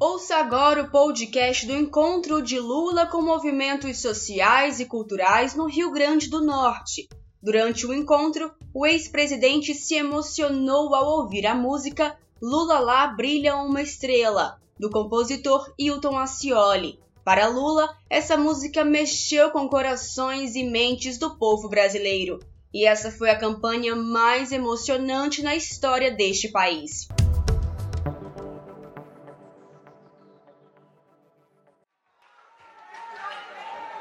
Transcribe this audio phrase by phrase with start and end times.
[0.00, 5.90] Ouça agora o podcast do encontro de Lula com movimentos sociais e culturais no Rio
[5.90, 7.08] Grande do Norte.
[7.42, 13.82] Durante o encontro, o ex-presidente se emocionou ao ouvir a música Lula lá brilha uma
[13.82, 17.00] estrela, do compositor Hilton Ascioli.
[17.24, 22.38] Para Lula, essa música mexeu com corações e mentes do povo brasileiro,
[22.72, 27.08] e essa foi a campanha mais emocionante na história deste país.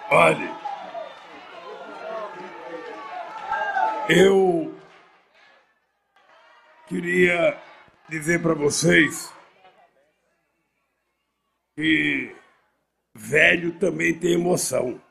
[0.10, 0.50] Olhe,
[4.08, 4.74] eu
[6.88, 7.58] queria
[8.08, 9.34] dizer para vocês
[11.76, 12.34] que
[13.14, 15.02] velho também tem emoção.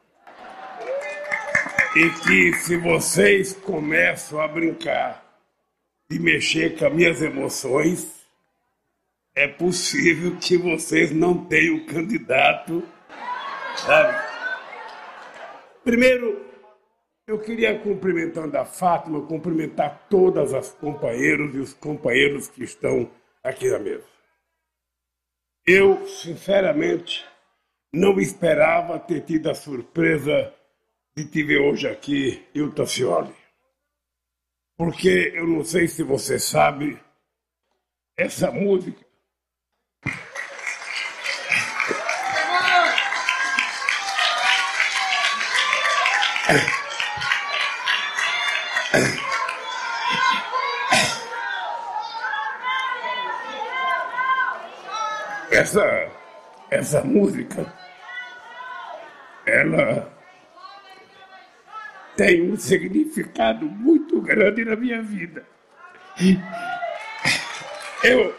[1.95, 5.23] E que se vocês começam a brincar
[6.11, 8.27] de mexer com as minhas emoções,
[9.35, 12.83] é possível que vocês não tenham candidato,
[13.77, 14.26] sabe?
[15.87, 16.45] Primeiro,
[17.29, 23.09] eu queria, cumprimentando a Fátima, cumprimentar todas as companheiros e os companheiros que estão
[23.41, 24.05] aqui na mesa.
[25.65, 27.25] Eu, sinceramente,
[27.93, 30.53] não esperava ter tido a surpresa
[31.17, 33.35] de te ver hoje aqui, Hilton Cioli.
[34.77, 37.01] Porque eu não sei se você sabe,
[38.17, 39.06] essa música
[55.51, 56.09] Essa,
[56.71, 57.67] essa música,
[59.45, 60.09] ela
[62.17, 65.45] tem um significado muito grande na minha vida.
[68.05, 68.33] Eu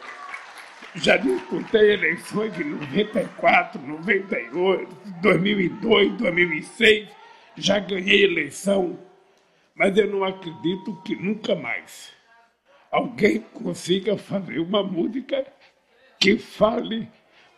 [0.96, 7.18] já disputei eleições de 94, 98, 2002, 2006
[7.58, 8.98] já ganhei eleição,
[9.76, 12.12] mas eu não acredito que nunca mais
[12.92, 15.46] alguém consiga fazer uma música
[16.20, 17.10] que fale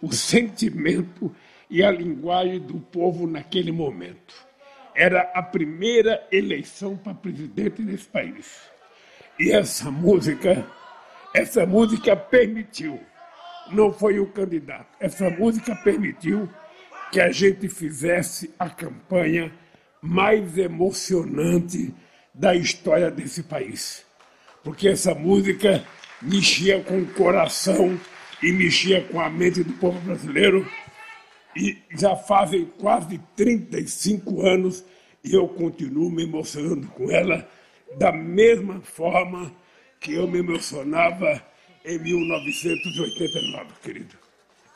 [0.02, 1.34] o sentimento
[1.70, 4.48] e a linguagem do povo naquele momento.
[4.96, 8.70] Era a primeira eleição para presidente desse país.
[9.40, 10.66] E essa música,
[11.34, 13.00] essa música permitiu,
[13.72, 16.50] não foi o candidato, essa música permitiu
[17.12, 19.52] que a gente fizesse a campanha
[20.02, 21.94] mais emocionante
[22.34, 24.06] da história desse país.
[24.64, 25.84] Porque essa música
[26.22, 28.00] mexia com o coração
[28.42, 30.68] e mexia com a mente do povo brasileiro.
[31.56, 34.86] E já fazem quase 35 anos
[35.24, 37.48] e eu continuo me emocionando com ela
[37.98, 39.52] da mesma forma
[40.00, 41.44] que eu me emocionava
[41.84, 44.16] em 1989, querido.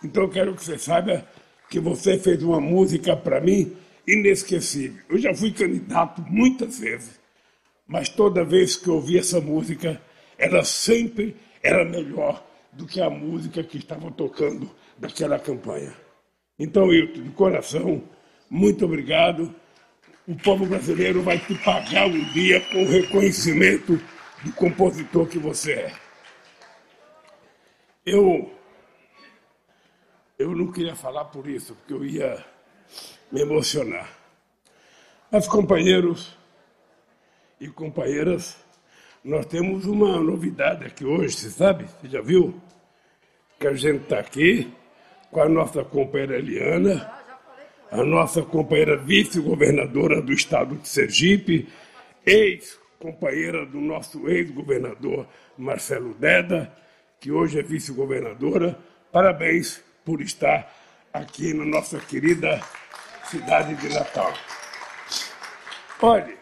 [0.03, 1.25] Então eu quero que você saiba
[1.69, 3.73] que você fez uma música para mim
[4.08, 5.03] inesquecível.
[5.09, 7.19] Eu já fui candidato muitas vezes,
[7.88, 10.02] mas toda vez que ouvi essa música,
[10.38, 15.94] ela sempre era melhor do que a música que estava tocando daquela campanha.
[16.58, 18.03] Então, eu, de coração,
[18.50, 19.53] muito obrigado.
[20.28, 24.00] O povo brasileiro vai te pagar um dia com o reconhecimento
[24.44, 25.94] do compositor que você é.
[28.06, 28.52] Eu,
[30.38, 32.46] eu não queria falar por isso, porque eu ia
[33.33, 34.07] me emocionar.
[35.31, 36.38] Mas, companheiros
[37.59, 38.55] e companheiras,
[39.23, 41.85] nós temos uma novidade aqui hoje, você sabe?
[41.85, 42.61] Você já viu?
[43.59, 44.71] Que a gente está aqui
[45.31, 47.11] com a nossa companheira Eliana,
[47.89, 51.67] a nossa companheira vice-governadora do estado de Sergipe,
[52.23, 55.25] ex-companheira do nosso ex-governador
[55.57, 56.71] Marcelo Deda,
[57.19, 58.77] que hoje é vice-governadora.
[59.11, 60.71] Parabéns por estar
[61.11, 62.61] aqui na nossa querida
[63.33, 64.31] cidade de Natal.
[65.99, 66.38] Olhe,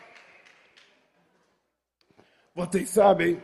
[2.53, 3.41] vocês sabem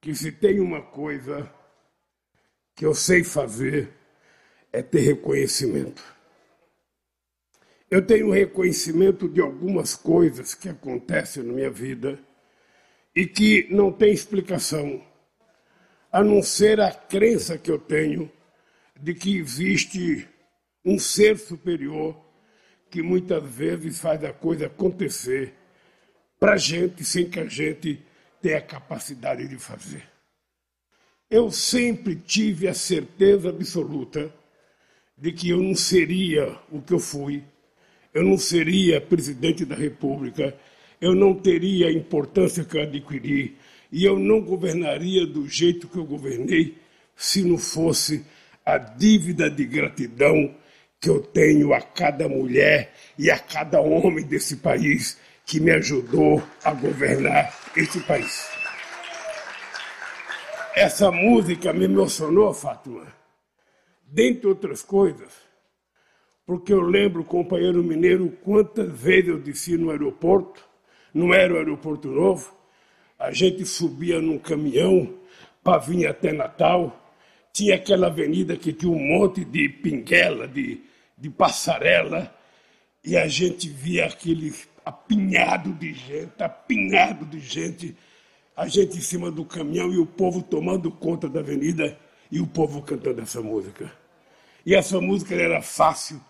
[0.00, 1.52] que se tem uma coisa
[2.76, 3.92] que eu sei fazer
[4.72, 6.00] é ter reconhecimento.
[7.90, 12.20] Eu tenho reconhecimento de algumas coisas que acontecem na minha vida
[13.16, 15.04] e que não tem explicação,
[16.12, 18.30] a não ser a crença que eu tenho
[18.94, 20.28] de que existe
[20.84, 22.16] um ser superior
[22.90, 25.54] que muitas vezes faz a coisa acontecer
[26.38, 28.00] para a gente sem que a gente
[28.40, 30.04] tenha a capacidade de fazer.
[31.30, 34.32] Eu sempre tive a certeza absoluta
[35.16, 37.42] de que eu não seria o que eu fui,
[38.12, 40.56] eu não seria presidente da República,
[41.00, 43.56] eu não teria a importância que eu adquiri
[43.90, 46.76] e eu não governaria do jeito que eu governei
[47.16, 48.24] se não fosse
[48.64, 50.54] a dívida de gratidão
[51.04, 56.42] que eu tenho a cada mulher e a cada homem desse país que me ajudou
[56.64, 58.48] a governar esse país.
[60.74, 63.06] Essa música me emocionou, Fátima,
[64.02, 65.30] dentre outras coisas,
[66.46, 70.66] porque eu lembro, companheiro mineiro, quantas vezes eu desci no aeroporto,
[71.12, 72.50] não era o aeroporto novo,
[73.18, 75.12] a gente subia num caminhão
[75.62, 76.98] para vir até Natal,
[77.52, 82.34] tinha aquela avenida que tinha um monte de pinguela, de, de passarela,
[83.02, 87.96] e a gente via aquele apinhado de gente, apinhado de gente,
[88.56, 91.98] a gente em cima do caminhão e o povo tomando conta da avenida
[92.30, 93.92] e o povo cantando essa música.
[94.64, 96.20] E essa música era fácil,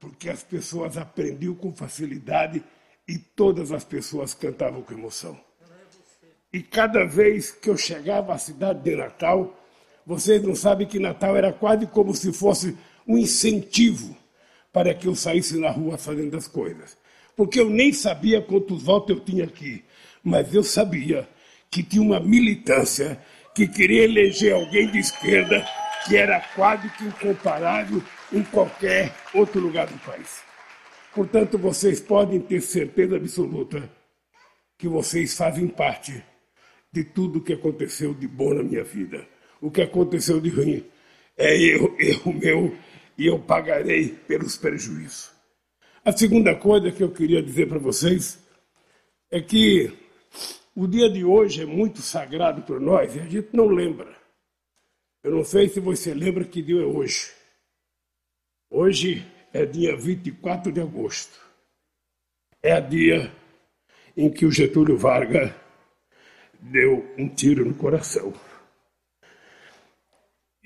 [0.00, 2.62] porque as pessoas aprendiam com facilidade
[3.06, 5.38] e todas as pessoas cantavam com emoção.
[6.52, 9.54] E cada vez que eu chegava à cidade de Natal,
[10.04, 14.16] vocês não sabem que Natal era quase como se fosse um incentivo
[14.76, 16.98] para que eu saísse na rua fazendo as coisas.
[17.34, 19.82] Porque eu nem sabia quantos votos eu tinha aqui,
[20.22, 21.26] mas eu sabia
[21.70, 23.18] que tinha uma militância
[23.54, 25.66] que queria eleger alguém de esquerda
[26.04, 30.42] que era quase que incomparável em qualquer outro lugar do país.
[31.14, 33.90] Portanto, vocês podem ter certeza absoluta
[34.76, 36.22] que vocês fazem parte
[36.92, 39.26] de tudo que aconteceu de bom na minha vida.
[39.58, 40.84] O que aconteceu de ruim
[41.34, 42.76] é erro, erro meu
[43.16, 45.30] e eu pagarei pelos prejuízos.
[46.04, 48.38] A segunda coisa que eu queria dizer para vocês
[49.30, 49.92] é que
[50.74, 54.14] o dia de hoje é muito sagrado para nós e a gente não lembra.
[55.24, 57.32] Eu não sei se você lembra que dia é hoje.
[58.70, 61.40] Hoje é dia 24 de agosto.
[62.62, 63.32] É a dia
[64.16, 65.52] em que o Getúlio Vargas
[66.60, 68.32] deu um tiro no coração.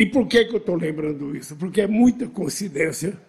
[0.00, 1.54] E por que, que eu estou lembrando isso?
[1.54, 3.20] Porque é muita coincidência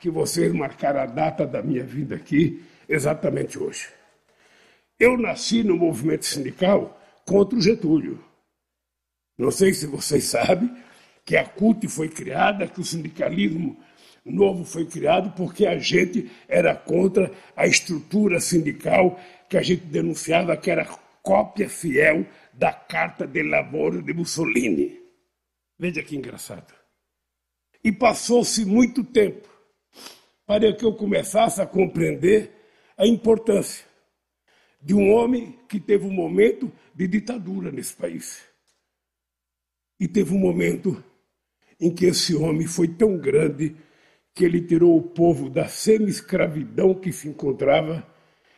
[0.00, 3.90] que vocês marcaram a data da minha vida aqui exatamente hoje.
[4.98, 8.24] Eu nasci no movimento sindical contra o Getúlio.
[9.36, 10.74] Não sei se vocês sabem
[11.26, 13.76] que a CUT foi criada, que o sindicalismo
[14.24, 20.56] novo foi criado porque a gente era contra a estrutura sindical que a gente denunciava
[20.56, 20.88] que era
[21.22, 25.03] cópia fiel da Carta de Lavoro de Mussolini.
[25.78, 26.72] Veja que engraçado.
[27.82, 29.48] E passou-se muito tempo
[30.46, 32.52] para que eu começasse a compreender
[32.96, 33.84] a importância
[34.80, 38.44] de um homem que teve um momento de ditadura nesse país.
[39.98, 41.02] E teve um momento
[41.80, 43.74] em que esse homem foi tão grande
[44.34, 48.06] que ele tirou o povo da semi-escravidão que se encontrava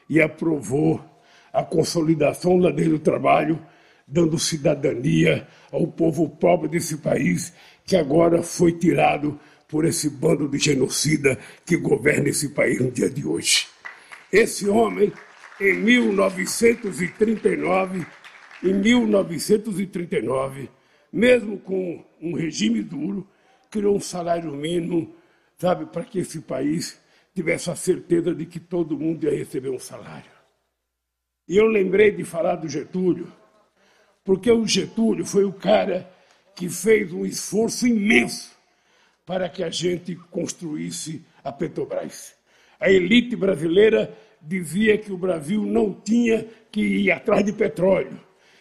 [0.08, 1.04] e aprovou
[1.52, 3.64] a consolidação da lei do trabalho,
[4.06, 7.53] dando cidadania ao povo pobre desse país
[7.85, 13.11] que agora foi tirado por esse bando de genocida que governa esse país no dia
[13.11, 13.67] de hoje.
[14.32, 15.12] Esse homem
[15.61, 18.06] em 1939,
[18.62, 20.70] em 1939,
[21.12, 23.26] mesmo com um regime duro,
[23.70, 25.14] criou um salário mínimo,
[25.59, 27.00] sabe, para que esse país
[27.35, 30.31] tivesse a certeza de que todo mundo ia receber um salário.
[31.49, 33.32] E eu lembrei de falar do Getúlio,
[34.26, 36.11] porque o Getúlio foi o cara
[36.56, 38.50] que fez um esforço imenso
[39.25, 42.35] para que a gente construísse a Petrobras.
[42.80, 48.21] A elite brasileira dizia que o Brasil não tinha que ir atrás de petróleo,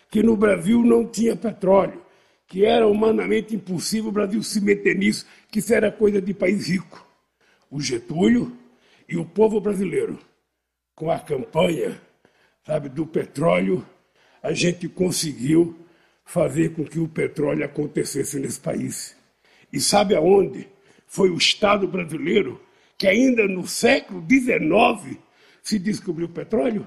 [0.10, 2.02] que no Brasil não tinha petróleo,
[2.48, 6.68] que era humanamente impossível o Brasil se meter nisso, que isso era coisa de país
[6.68, 7.04] rico.
[7.72, 8.56] O Getúlio
[9.10, 10.20] e o povo brasileiro,
[10.94, 12.00] com a campanha,
[12.64, 13.86] sabe, do petróleo,
[14.46, 15.76] a gente conseguiu
[16.24, 19.18] fazer com que o petróleo acontecesse nesse país.
[19.74, 20.70] E sabe aonde
[21.08, 22.62] foi o Estado brasileiro
[22.96, 25.18] que ainda no século XIX
[25.64, 26.86] se descobriu petróleo?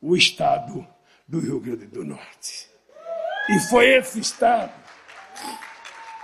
[0.00, 0.86] O estado
[1.26, 2.68] do Rio Grande do Norte.
[3.50, 4.72] E foi esse estado,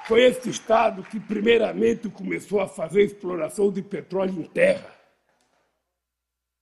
[0.07, 4.95] foi esse estado que primeiramente começou a fazer exploração de petróleo em terra.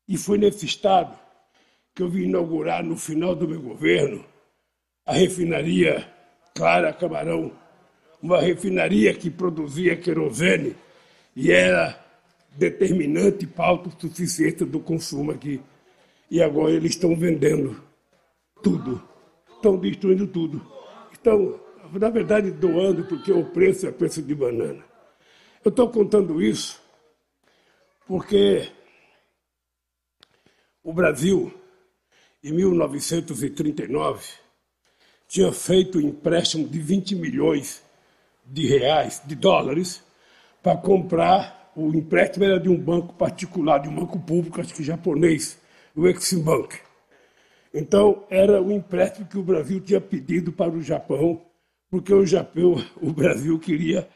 [0.08, 1.27] E foi nesse estado
[1.98, 4.24] que eu vim inaugurar no final do meu governo
[5.04, 6.08] a refinaria
[6.54, 7.50] Clara Camarão,
[8.22, 10.76] uma refinaria que produzia querosene
[11.34, 11.98] e era
[12.56, 15.60] determinante para a autossuficiência do consumo aqui.
[16.30, 17.82] E agora eles estão vendendo
[18.62, 19.02] tudo,
[19.56, 20.64] estão destruindo tudo.
[21.10, 21.58] Estão,
[21.92, 24.84] na verdade, doando, porque o preço é preço de banana.
[25.64, 26.80] Eu estou contando isso
[28.06, 28.68] porque
[30.84, 31.57] o Brasil,
[32.42, 34.24] em 1939,
[35.26, 37.82] tinha feito um empréstimo de 20 milhões
[38.44, 40.02] de reais, de dólares,
[40.62, 44.82] para comprar o empréstimo era de um banco particular, de um banco público, acho que
[44.82, 45.58] japonês,
[45.94, 46.76] o Exim Bank.
[47.72, 51.40] Então, era o empréstimo que o Brasil tinha pedido para o Japão,
[51.88, 54.08] porque o Japão, o Brasil queria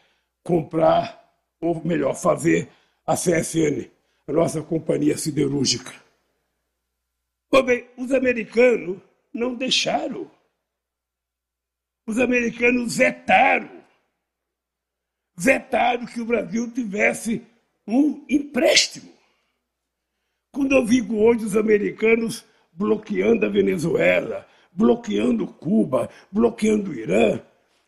[0.42, 1.22] comprar,
[1.60, 2.68] ou melhor, fazer
[3.06, 3.88] a CSN,
[4.26, 5.92] a nossa companhia siderúrgica.
[7.60, 8.98] Bem, os americanos
[9.32, 10.30] não deixaram.
[12.06, 13.70] Os americanos vetaram.
[15.36, 17.42] Vetaram que o Brasil tivesse
[17.86, 19.12] um empréstimo.
[20.50, 27.40] Quando eu vi hoje os americanos bloqueando a Venezuela, bloqueando Cuba, bloqueando o Irã,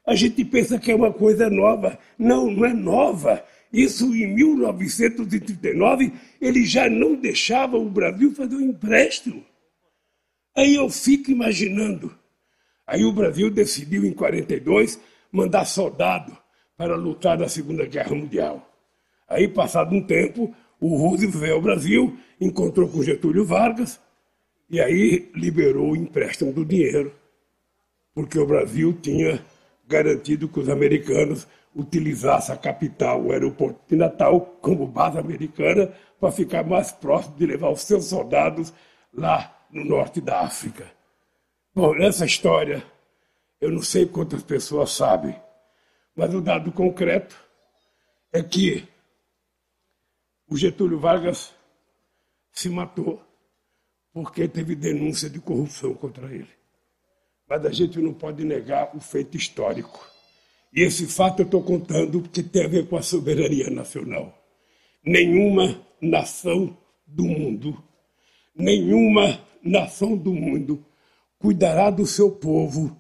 [0.07, 1.99] a gente pensa que é uma coisa nova.
[2.19, 3.45] Não, não é nova.
[3.73, 9.45] Isso em 1939, ele já não deixava o Brasil fazer um empréstimo.
[10.57, 12.15] Aí eu fico imaginando.
[12.87, 15.01] Aí o Brasil decidiu, em 42,
[15.33, 16.37] mandar soldado
[16.77, 18.71] para lutar na Segunda Guerra Mundial.
[19.29, 23.99] Aí, passado um tempo, o Roosevelt veio ao Brasil, encontrou com Getúlio Vargas,
[24.71, 27.13] e aí liberou o empréstimo do dinheiro,
[28.15, 29.45] porque o Brasil tinha
[29.87, 36.31] garantido que os americanos utilizassem a capital, o aeroporto de Natal, como base americana, para
[36.31, 38.73] ficar mais próximo de levar os seus soldados
[39.13, 40.89] lá no norte da África.
[41.75, 42.87] Bom, nessa história,
[43.61, 45.35] eu não sei quantas pessoas sabem,
[46.15, 47.37] mas o dado concreto
[48.33, 48.87] é que
[50.47, 51.53] o Getúlio Vargas
[52.53, 53.21] se matou
[54.13, 56.49] porque teve denúncia de corrupção contra ele.
[57.49, 60.09] Mas a gente não pode negar o feito histórico.
[60.73, 64.33] E esse fato eu estou contando porque tem a ver com a soberania nacional.
[65.05, 67.83] Nenhuma nação do mundo,
[68.55, 70.85] nenhuma nação do mundo
[71.39, 72.97] cuidará do seu povo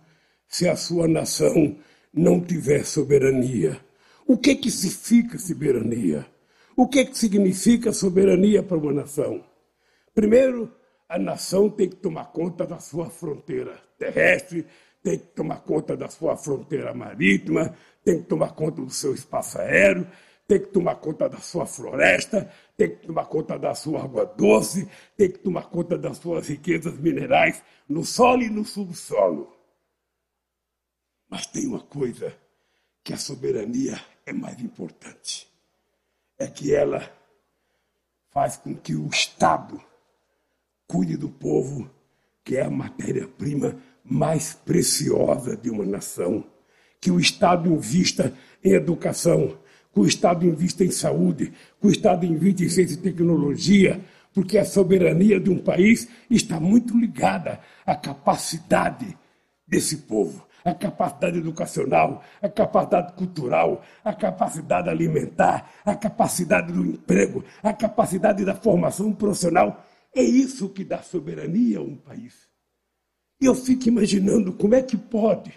[0.48, 1.76] se a sua nação
[2.12, 3.78] não tiver soberania.
[4.26, 6.26] O que que significa soberania?
[6.76, 9.44] O que que significa soberania para uma nação?
[10.14, 10.72] Primeiro,
[11.08, 14.66] a nação tem que tomar conta da sua fronteira terrestre,
[15.02, 19.58] tem que tomar conta da sua fronteira marítima, tem que tomar conta do seu espaço
[19.58, 20.06] aéreo,
[20.46, 24.88] tem que tomar conta da sua floresta, tem que tomar conta da sua água doce,
[25.16, 29.54] tem que tomar conta das suas riquezas minerais no solo e no subsolo.
[31.28, 32.34] Mas tem uma coisa
[33.02, 35.48] que a soberania é mais importante:
[36.38, 37.10] é que ela
[38.30, 39.80] faz com que o Estado
[40.86, 41.90] cuide do povo,
[42.44, 46.44] que é a matéria-prima mais preciosa de uma nação.
[47.00, 49.58] Que o Estado invista em educação,
[49.94, 54.00] que o Estado invista em saúde, que o Estado invista em ciência e tecnologia,
[54.34, 59.16] porque a soberania de um país está muito ligada à capacidade
[59.66, 67.44] desse povo, à capacidade educacional, à capacidade cultural, à capacidade alimentar, à capacidade do emprego,
[67.62, 69.84] à capacidade da formação profissional
[70.14, 72.48] é isso que dá soberania a um país.
[73.40, 75.52] E eu fico imaginando como é que pode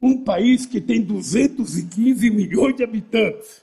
[0.00, 3.62] um país que tem 215 milhões de habitantes,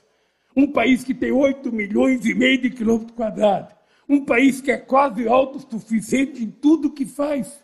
[0.56, 3.74] um país que tem 8 milhões e meio de quilômetros quadrados,
[4.08, 7.62] um país que é quase autossuficiente em tudo que faz,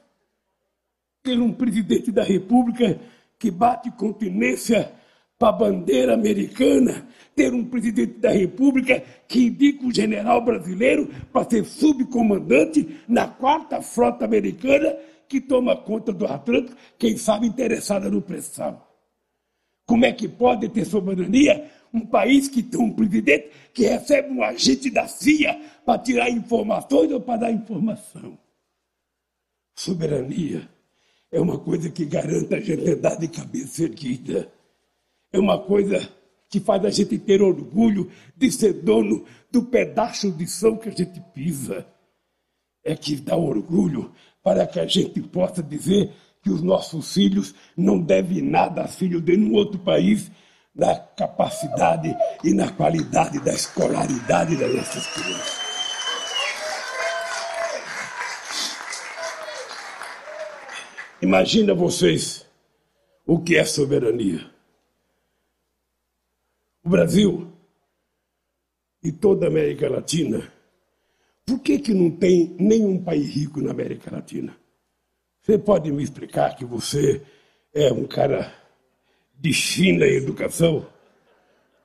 [1.22, 3.00] ter um presidente da República
[3.38, 4.92] que bate continência
[5.38, 11.49] para a bandeira americana, ter um presidente da República que indica o general brasileiro para
[11.49, 14.94] ser subcomandante na quarta frota americana
[15.28, 18.88] que toma conta do Atlântico, quem sabe interessada no pré-sal.
[19.87, 24.42] Como é que pode ter soberania um país que tem um presidente que recebe um
[24.42, 28.38] agente da CIA para tirar informações ou para dar informação?
[29.76, 30.68] Soberania
[31.30, 34.50] é uma coisa que garanta a gente andar de cabeça erguida
[35.32, 36.06] é uma coisa
[36.50, 40.92] que faz a gente ter orgulho de ser dono do pedaço de chão que a
[40.92, 41.87] gente pisa.
[42.84, 47.99] É que dá orgulho para que a gente possa dizer que os nossos filhos não
[47.99, 50.30] devem nada a filhos de nenhum outro país
[50.75, 55.62] na capacidade e na qualidade da escolaridade das nossas crianças.
[61.21, 62.47] Imagina vocês
[63.26, 64.50] o que é soberania.
[66.85, 67.52] O Brasil
[69.02, 70.52] e toda a América Latina,
[71.47, 74.57] por que, que não tem nenhum país rico na América Latina?
[75.41, 77.23] Você pode me explicar que você
[77.75, 78.62] é um cara
[79.42, 80.87] de fina educação?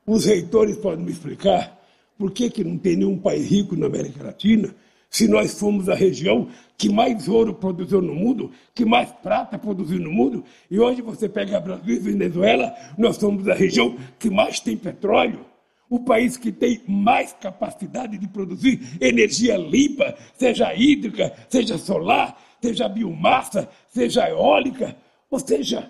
[0.06, 1.78] Os reitores podem me explicar
[2.18, 4.74] por que, que não tem nenhum país rico na América Latina?
[5.10, 6.48] se nós fomos a região
[6.78, 11.28] que mais ouro produziu no mundo, que mais prata produziu no mundo, e hoje você
[11.28, 15.46] pega Brasil e Venezuela, nós somos a região que mais tem petróleo,
[15.90, 22.90] o país que tem mais capacidade de produzir energia limpa, seja hídrica, seja solar, seja
[22.90, 24.96] biomassa, seja eólica,
[25.32, 25.90] ou seja,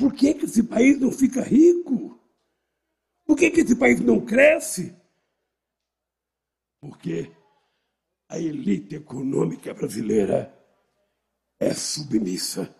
[0.00, 2.18] por que, que esse país não fica rico?
[3.26, 4.96] Por que, que esse país não cresce?
[6.80, 7.30] Porque
[8.26, 10.50] a elite econômica brasileira
[11.60, 12.74] é submissa.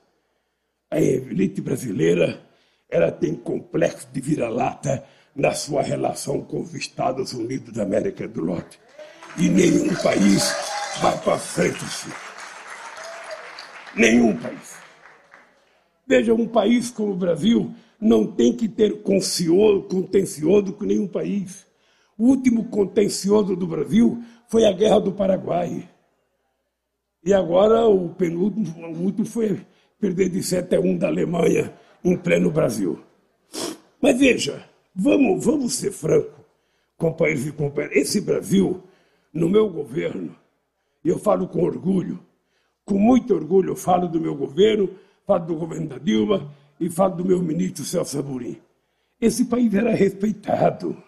[0.91, 2.43] A elite brasileira
[2.89, 8.47] ela tem complexo de vira-lata na sua relação com os Estados Unidos da América do
[8.47, 8.81] Norte.
[9.37, 10.55] E nenhum país
[11.03, 11.85] vai para frente.
[13.95, 14.90] Nenhum país.
[16.11, 21.65] Veja, um país como o Brasil não tem que ter contencioso com nenhum país.
[22.19, 25.89] O último contencioso do Brasil foi a Guerra do Paraguai.
[27.25, 29.61] E agora o penúltimo, o último foi
[30.01, 31.73] perder de 7 a 1 da Alemanha
[32.05, 32.99] em pleno Brasil.
[34.03, 36.45] Mas veja, vamos, vamos ser franco,
[36.97, 37.97] companheiros e companheiras.
[37.97, 38.83] Esse Brasil,
[39.33, 40.35] no meu governo,
[41.05, 42.19] eu falo com orgulho,
[42.85, 44.91] com muito orgulho, eu falo do meu governo,
[45.31, 48.61] falo do governo da Dilma e falo do meu ministro Celso Amorim.
[49.21, 51.01] Esse país era respeitado.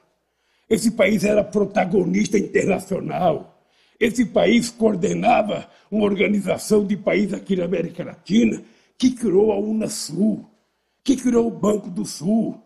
[0.70, 3.60] Esse país era protagonista internacional.
[3.98, 8.62] Esse país coordenava uma organização de países aqui na América Latina
[8.96, 10.48] que criou a Unasul,
[11.02, 12.62] que criou o Banco do Sul,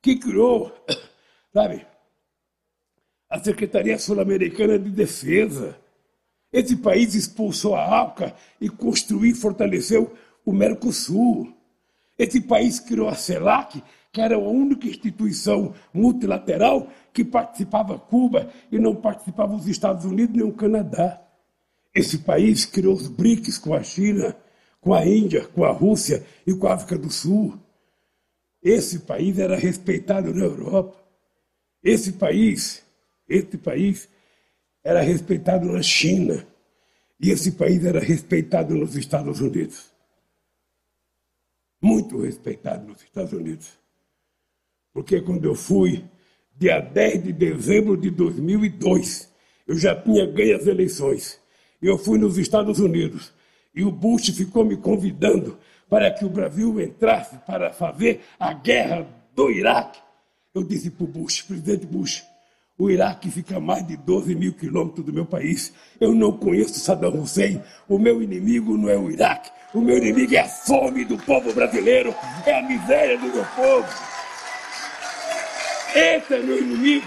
[0.00, 0.72] que criou,
[1.52, 1.84] sabe,
[3.28, 5.76] a Secretaria Sul-Americana de Defesa.
[6.52, 11.52] Esse país expulsou a ALCA e construiu e fortaleceu o Mercosul.
[12.18, 13.82] Esse país criou a CELAC,
[14.12, 20.36] que era a única instituição multilateral que participava Cuba e não participavam os Estados Unidos
[20.36, 21.20] nem o Canadá.
[21.94, 24.36] Esse país criou os BRICS com a China,
[24.80, 27.58] com a Índia, com a Rússia e com a África do Sul.
[28.62, 30.96] Esse país era respeitado na Europa.
[31.82, 32.82] Esse país,
[33.28, 34.08] esse país
[34.84, 36.46] era respeitado na China.
[37.18, 39.89] E esse país era respeitado nos Estados Unidos.
[41.80, 43.78] Muito respeitado nos Estados Unidos.
[44.92, 46.04] Porque quando eu fui
[46.60, 49.32] dia 10 de dezembro de 2002.
[49.66, 51.40] Eu já tinha ganho as eleições.
[51.80, 53.32] Eu fui nos Estados Unidos
[53.74, 59.08] e o Bush ficou me convidando para que o Brasil entrasse para fazer a guerra
[59.34, 59.98] do Iraque.
[60.54, 62.22] Eu disse para o Bush, presidente Bush,
[62.80, 65.70] o Iraque fica a mais de 12 mil quilômetros do meu país.
[66.00, 67.62] Eu não conheço Saddam Hussein.
[67.86, 69.50] O meu inimigo não é o Iraque.
[69.74, 72.14] O meu inimigo é a fome do povo brasileiro,
[72.46, 73.86] é a miséria do meu povo.
[75.94, 77.06] Esse é meu inimigo.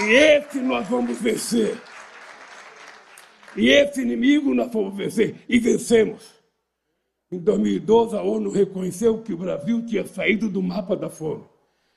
[0.00, 1.80] E esse nós vamos vencer.
[3.56, 5.36] E esse inimigo nós vamos vencer.
[5.48, 6.34] E vencemos.
[7.30, 11.53] Em 2012, a ONU reconheceu que o Brasil tinha saído do mapa da fome.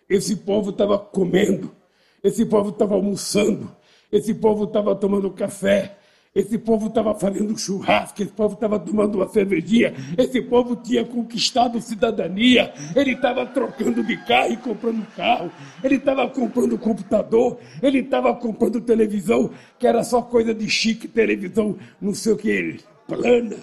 [0.10, 1.76] Esse povo estava comendo,
[2.24, 3.76] esse povo estava almoçando,
[4.12, 5.98] esse povo estava tomando café,
[6.34, 11.82] esse povo estava fazendo churrasco, esse povo estava tomando uma cervejinha, esse povo tinha conquistado
[11.82, 15.52] cidadania, ele estava trocando de carro e comprando carro,
[15.84, 21.76] ele estava comprando computador, ele estava comprando televisão, que era só coisa de chique, televisão,
[22.00, 23.58] não sei o que, plana.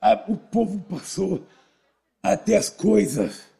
[0.00, 1.42] Ah, o povo passou
[2.22, 3.51] até as coisas.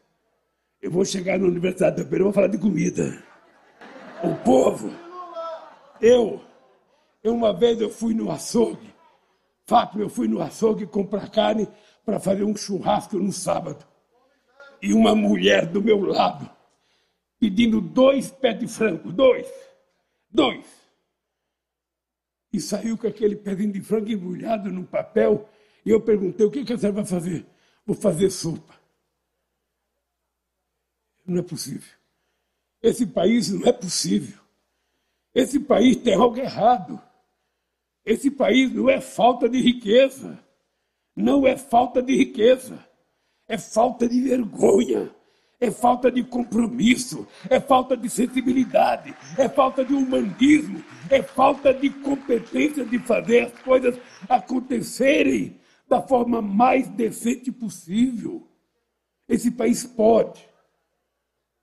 [0.83, 3.23] Eu vou chegar na Universidade da Pereira, vou falar de comida.
[4.23, 4.91] O povo,
[6.01, 6.43] eu
[7.23, 8.93] eu, uma vez eu fui no açougue,
[9.65, 11.69] Fátima, eu fui no açougue comprar carne
[12.05, 13.87] para fazer um churrasco no sábado.
[14.83, 16.51] E uma mulher do meu lado,
[17.39, 19.47] pedindo dois pés de frango, dois,
[20.29, 20.67] dois.
[22.53, 25.49] E saiu com aquele pezinho de frango embrulhado num papel.
[25.87, 27.47] E eu perguntei: o que, que a senhora vai fazer?
[27.87, 28.82] Vou fazer sopa.
[31.27, 31.91] Não é possível.
[32.83, 34.39] Esse país não é possível.
[35.35, 37.01] Esse país tem algo errado.
[38.05, 40.39] Esse país não é falta de riqueza,
[41.15, 42.85] não é falta de riqueza,
[43.47, 45.09] é falta de vergonha,
[45.61, 51.91] é falta de compromisso, é falta de sensibilidade, é falta de humanismo, é falta de
[51.91, 53.97] competência de fazer as coisas
[54.29, 58.49] acontecerem da forma mais decente possível.
[59.29, 60.52] Esse país pode.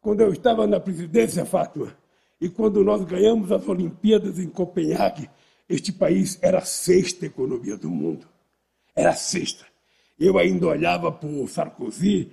[0.01, 1.95] Quando eu estava na presidência, Fátima,
[2.39, 5.29] e quando nós ganhamos as Olimpíadas em Copenhague,
[5.67, 8.27] este país era a sexta economia do mundo.
[8.95, 9.65] Era a sexta.
[10.19, 12.31] Eu ainda olhava para o Sarkozy,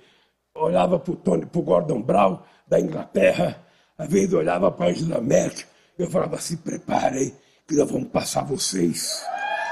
[0.55, 3.63] olhava para o Gordon Brown, da Inglaterra,
[3.97, 5.65] às vezes olhava para a Angela Merkel,
[5.97, 7.33] eu falava, se preparem,
[7.67, 9.25] que nós vamos passar vocês.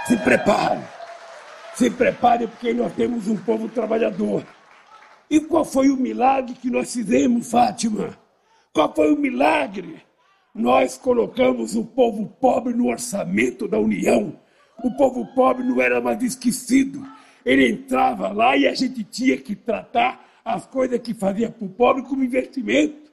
[0.08, 0.82] Se prepare.
[1.76, 4.44] Se prepare porque nós temos um povo trabalhador.
[5.30, 8.18] E qual foi o milagre que nós fizemos, Fátima?
[8.72, 10.02] Qual foi o milagre?
[10.54, 14.40] Nós colocamos o povo pobre no orçamento da União.
[14.84, 17.06] O povo pobre não era mais esquecido.
[17.44, 21.70] Ele entrava lá e a gente tinha que tratar as coisas que fazia para o
[21.70, 23.12] pobre como investimento.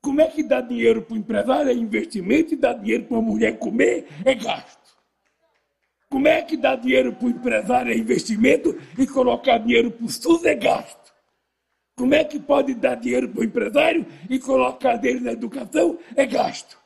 [0.00, 1.70] Como é que dá dinheiro para o empresário?
[1.70, 4.06] É investimento e dá dinheiro para a mulher comer?
[4.24, 4.96] É gasto.
[6.08, 7.92] Como é que dá dinheiro para o empresário?
[7.92, 11.01] É investimento e colocar dinheiro para o SUS é gasto.
[12.02, 15.96] Como é que pode dar dinheiro para o empresário e colocar dele na educação?
[16.16, 16.76] É gasto.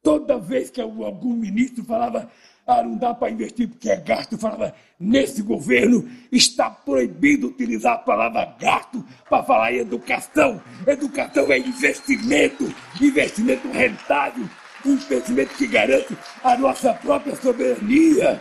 [0.00, 2.30] Toda vez que algum ministro falava,
[2.64, 7.98] ah, não dá para investir porque é gasto, falava, nesse governo está proibido utilizar a
[7.98, 10.62] palavra gasto para falar em educação.
[10.86, 14.48] Educação é investimento, investimento rentável,
[14.84, 18.40] investimento que garante a nossa própria soberania.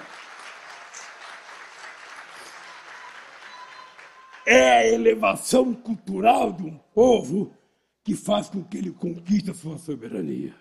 [4.46, 7.52] É a elevação cultural de um povo
[8.04, 10.54] que faz com que ele conquiste a sua soberania.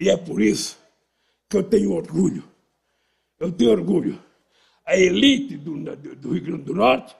[0.00, 0.78] E é por isso
[1.48, 2.42] que eu tenho orgulho.
[3.38, 4.20] Eu tenho orgulho.
[4.84, 5.78] A elite do,
[6.16, 7.16] do Rio Grande do Norte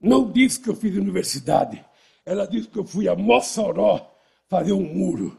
[0.00, 1.82] não disse que eu fiz universidade.
[2.26, 4.14] Ela disse que eu fui a Mossoró
[4.48, 5.38] fazer um muro.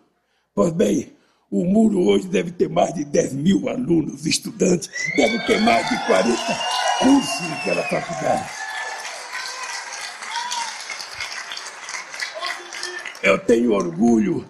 [0.54, 1.14] Pois bem,
[1.52, 6.06] o muro hoje deve ter mais de 10 mil alunos, estudantes, deve ter mais de
[6.08, 6.36] 40
[7.00, 8.65] cursos naquela faculdade.
[13.26, 14.48] Eu tenho orgulho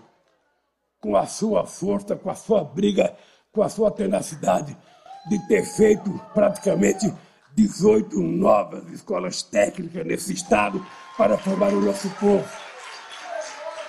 [1.00, 3.16] com a sua força, com a sua briga,
[3.50, 4.76] com a sua tenacidade
[5.30, 7.10] de ter feito praticamente
[7.56, 10.86] 18 novas escolas técnicas nesse estado
[11.18, 12.46] para formar o nosso povo.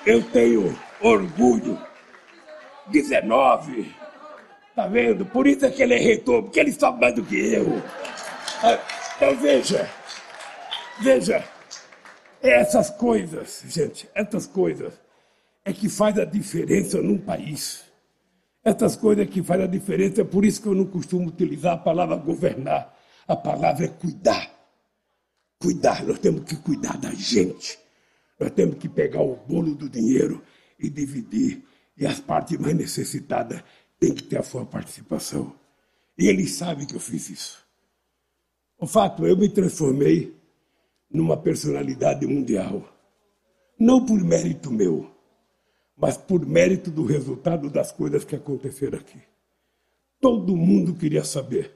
[0.06, 1.76] Eu tenho orgulho.
[2.86, 3.92] 19.
[4.76, 5.26] Tá vendo?
[5.26, 7.82] Por isso é que ele é reitor, porque ele sabe mais do que eu.
[8.62, 8.78] Ah,
[9.16, 9.90] então veja,
[11.00, 11.44] veja,
[12.42, 14.92] essas coisas, gente, essas coisas
[15.64, 17.84] é que faz a diferença num país.
[18.62, 21.74] Essas coisas é que faz a diferença, é por isso que eu não costumo utilizar
[21.74, 22.96] a palavra governar.
[23.26, 24.50] A palavra é cuidar.
[25.58, 27.78] Cuidar, nós temos que cuidar da gente.
[28.38, 30.42] Nós temos que pegar o bolo do dinheiro
[30.78, 31.64] e dividir.
[31.96, 33.62] E as partes mais necessitadas
[33.98, 35.54] têm que ter a sua participação.
[36.18, 37.64] E eles sabem que eu fiz isso.
[38.78, 40.35] O fato, eu me transformei
[41.10, 42.82] numa personalidade mundial.
[43.78, 45.10] Não por mérito meu,
[45.96, 49.20] mas por mérito do resultado das coisas que aconteceram aqui.
[50.20, 51.72] Todo mundo queria saber.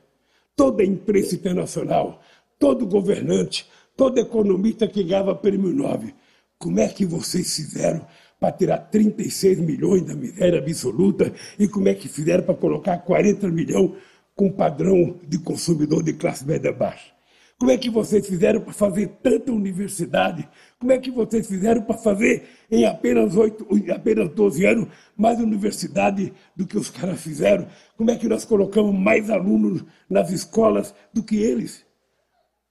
[0.57, 2.21] Toda imprensa internacional,
[2.59, 6.11] todo governante, todo economista que ganhava prêmio Nobel.
[6.59, 8.07] Como é que vocês fizeram
[8.39, 13.49] para tirar 36 milhões da miséria absoluta e como é que fizeram para colocar 40
[13.49, 13.93] milhões
[14.35, 17.20] com padrão de consumidor de classe média baixa?
[17.61, 20.49] Como é que vocês fizeram para fazer tanta universidade?
[20.79, 25.39] Como é que vocês fizeram para fazer em apenas, 8, em apenas 12 anos mais
[25.39, 27.69] universidade do que os caras fizeram?
[27.99, 31.85] Como é que nós colocamos mais alunos nas escolas do que eles?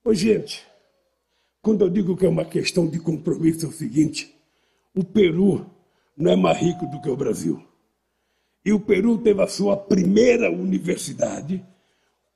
[0.03, 0.65] Ô, gente,
[1.61, 4.35] quando eu digo que é uma questão de compromisso, é o seguinte:
[4.95, 5.69] o Peru
[6.17, 7.63] não é mais rico do que o Brasil.
[8.65, 11.63] E o Peru teve a sua primeira universidade.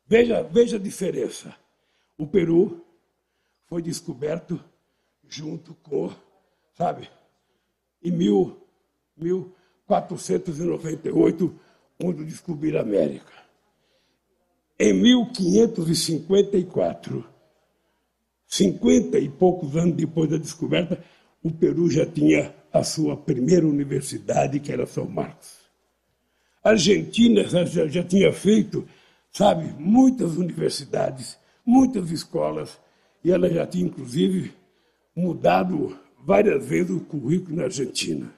[0.08, 1.63] Veja, veja a diferença
[2.18, 2.86] o Peru
[3.68, 4.64] foi descoberto
[5.28, 6.12] junto com,
[6.78, 7.10] sabe,
[8.04, 8.58] em mil,
[9.18, 11.60] 1498,
[12.00, 13.34] quando descobriram a América.
[14.80, 17.26] Em 1554,
[18.48, 21.04] 50 e poucos anos depois da descoberta,
[21.42, 25.64] o Peru já tinha a sua primeira universidade, que era São Marcos.
[26.64, 28.88] A Argentina já, já tinha feito,
[29.32, 32.80] sabe, muitas universidades muitas escolas,
[33.24, 34.54] e ela já tinha, inclusive,
[35.16, 38.32] mudado várias vezes o currículo na Argentina.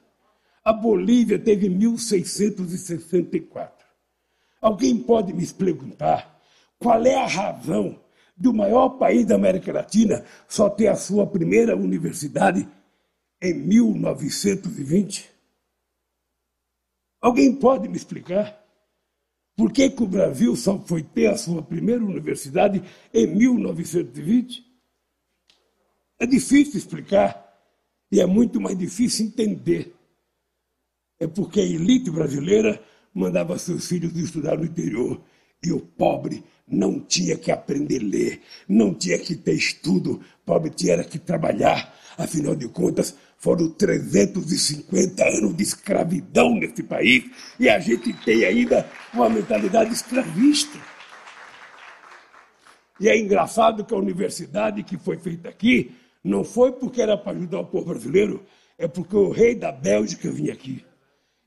[0.63, 3.85] A Bolívia teve 1664.
[4.61, 6.39] Alguém pode me perguntar
[6.79, 7.99] qual é a razão
[8.35, 12.67] do maior país da América Latina só ter a sua primeira universidade
[13.41, 15.31] em 1920?
[17.21, 18.64] Alguém pode me explicar?
[19.55, 24.65] Por que, que o Brasil só foi ter a sua primeira universidade em 1920?
[26.19, 27.45] É difícil explicar
[28.11, 29.95] e é muito mais difícil entender.
[31.19, 32.81] É porque a elite brasileira
[33.13, 35.21] mandava seus filhos estudar no interior
[35.63, 40.45] e o pobre não tinha que aprender a ler, não tinha que ter estudo, o
[40.45, 41.93] pobre tinha que trabalhar.
[42.17, 43.15] Afinal de contas,
[43.45, 47.25] Foram 350 anos de escravidão nesse país
[47.59, 50.79] e a gente tem ainda uma mentalidade escravista.
[52.99, 55.91] E é engraçado que a universidade que foi feita aqui
[56.23, 58.43] não foi porque era para ajudar o povo brasileiro,
[58.79, 60.83] é porque o rei da Bélgica vinha aqui.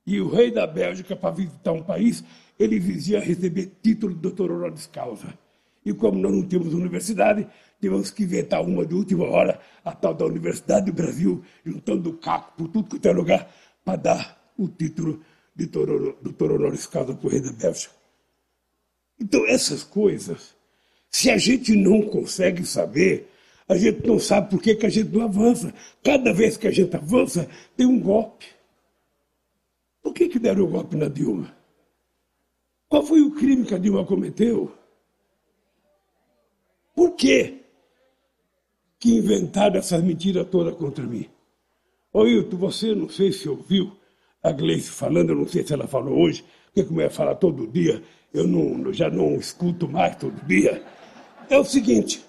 [0.07, 2.23] E o rei da Bélgica, para visitar um país,
[2.57, 5.37] ele exigia receber título de doutor honoris causa.
[5.85, 7.45] E como nós não temos universidade,
[7.81, 12.53] tivemos que inventar uma de última hora, a tal da Universidade do Brasil, juntando caco
[12.57, 13.53] por tudo que tem lugar,
[13.85, 15.23] para dar o título
[15.55, 17.95] de doutor honoris causa o rei da Bélgica.
[19.21, 20.55] Então, essas coisas,
[21.11, 23.29] se a gente não consegue saber,
[23.69, 25.75] a gente não sabe por que, que a gente não avança.
[26.03, 28.47] Cada vez que a gente avança, tem um golpe.
[30.03, 31.55] Por que, que deram o golpe na Dilma?
[32.89, 34.73] Qual foi o crime que a Dilma cometeu?
[36.95, 37.65] Por quê
[38.99, 41.29] que inventaram essas mentiras todas contra mim?
[42.13, 43.93] Ô Hilton, você não sei se ouviu
[44.43, 47.67] a Gleice falando, eu não sei se ela falou hoje, porque como ela fala todo
[47.67, 50.83] dia, eu não, já não escuto mais todo dia.
[51.49, 52.25] É o seguinte,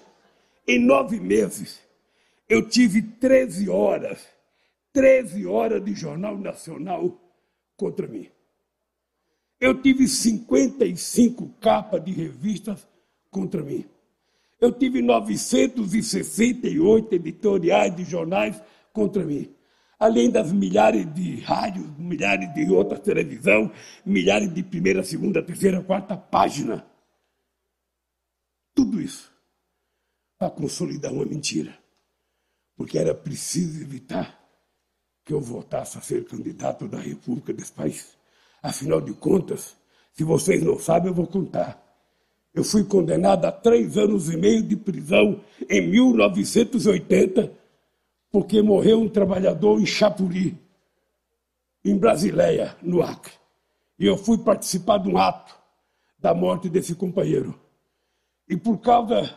[0.66, 1.80] em nove meses,
[2.48, 4.26] eu tive 13 horas,
[4.92, 7.18] 13 horas de Jornal Nacional
[7.76, 8.28] contra mim.
[9.60, 12.86] Eu tive 55 capas de revistas
[13.30, 13.84] contra mim.
[14.60, 19.54] Eu tive 968 editoriais de jornais contra mim.
[19.98, 23.72] Além das milhares de rádios, milhares de outras televisão,
[24.04, 26.86] milhares de primeira, segunda, terceira, quarta página.
[28.74, 29.30] Tudo isso
[30.38, 31.78] para consolidar uma mentira.
[32.76, 34.38] Porque era preciso evitar
[35.24, 38.16] que eu voltasse a ser candidato da República desse país.
[38.62, 39.76] Afinal de contas,
[40.12, 41.89] se vocês não sabem, eu vou contar.
[42.52, 47.52] Eu fui condenado a três anos e meio de prisão em 1980,
[48.30, 50.58] porque morreu um trabalhador em Chapuri,
[51.84, 53.32] em Brasileia, no Acre.
[53.98, 55.54] E eu fui participar de um ato
[56.18, 57.58] da morte desse companheiro.
[58.48, 59.34] E por causa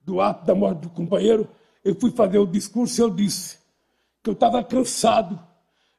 [0.00, 1.48] do ato da morte do companheiro,
[1.84, 3.58] eu fui fazer o discurso e eu disse
[4.22, 5.38] que eu estava cansado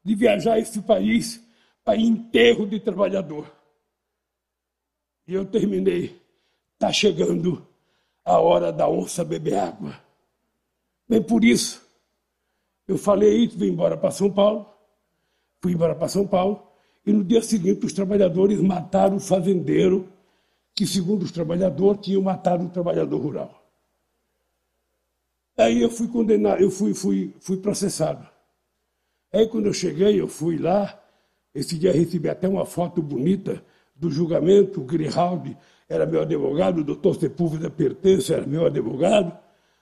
[0.03, 1.43] de viajar esse país
[1.83, 3.51] para enterro de trabalhador.
[5.27, 6.19] E eu terminei.
[6.79, 7.67] Está chegando
[8.23, 9.99] a hora da onça beber água.
[11.09, 11.85] Bem, por isso,
[12.87, 14.65] eu falei isso, vim embora para São Paulo,
[15.61, 16.65] fui embora para São Paulo,
[17.05, 20.07] e no dia seguinte os trabalhadores mataram o fazendeiro,
[20.73, 23.61] que, segundo os trabalhadores, tinham matado o trabalhador rural.
[25.57, 28.25] Aí eu fui condenado, eu fui, fui, fui processado.
[29.33, 30.97] Aí quando eu cheguei, eu fui lá,
[31.53, 33.61] esse dia recebi até uma foto bonita
[33.99, 35.57] do julgamento, o Grijaldi
[35.88, 39.38] era meu advogado, o doutor Sepúlveda Pertence era meu advogado,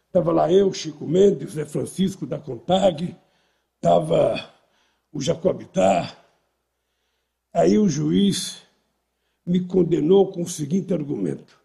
[0.08, 3.16] estava lá eu, Chico Mendes, Zé Francisco da Contag,
[3.76, 4.52] estava
[5.14, 6.18] o Jacobitar.
[7.54, 8.64] Aí o juiz
[9.46, 11.62] me condenou com o seguinte argumento: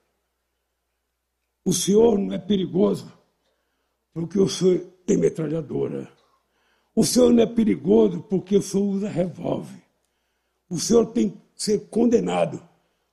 [1.65, 3.11] o senhor não é perigoso
[4.13, 6.11] porque o senhor tem metralhadora.
[6.95, 9.83] O senhor não é perigoso porque o senhor usa revólver.
[10.69, 12.63] O senhor tem ser condenado,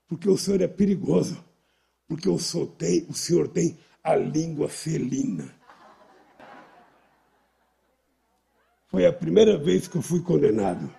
[0.08, 1.43] porque o senhor é perigoso,
[2.08, 5.54] porque o senhor tem, o senhor tem a língua felina.
[8.88, 10.89] Foi a primeira vez que eu fui condenado.